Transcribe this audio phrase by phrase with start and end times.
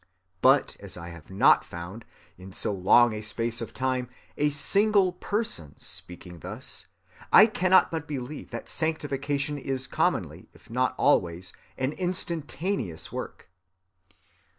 [0.41, 2.05] But as I have not found,
[2.35, 6.87] in so long a space of time, a single person speaking thus,
[7.31, 13.51] I cannot but believe that sanctification is commonly, if not always, an instantaneous work."